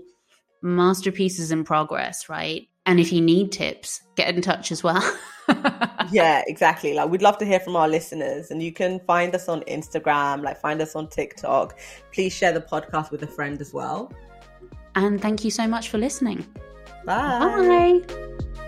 [0.62, 2.66] masterpieces in progress, right?
[2.86, 5.02] And if you need tips, get in touch as well.
[6.10, 6.94] yeah, exactly.
[6.94, 10.42] Like we'd love to hear from our listeners and you can find us on Instagram,
[10.42, 11.78] like find us on TikTok.
[12.12, 14.12] Please share the podcast with a friend as well.
[14.94, 16.46] And thank you so much for listening.
[17.04, 18.00] Bye.
[18.04, 18.58] Bye.